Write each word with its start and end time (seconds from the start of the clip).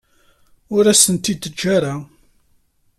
Ur 0.75 0.83
asen-t-id-teǧǧa 0.91 1.69
ara. 1.77 1.93